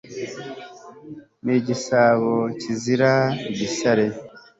Ni 1.43 1.53
igisabo 1.59 2.33
kizira 2.59 3.11
igisare 3.51 4.05